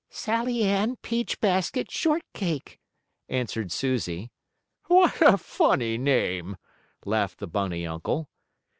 "Sallieann 0.09 0.95
Peachbasket 1.03 1.91
Shortcake," 1.91 2.79
answered 3.29 3.71
Susie. 3.71 4.31
"What 4.87 5.21
a 5.21 5.37
funny 5.37 5.99
name," 5.99 6.57
laughed 7.05 7.37
the 7.37 7.45
bunny 7.45 7.85
uncle. 7.85 8.27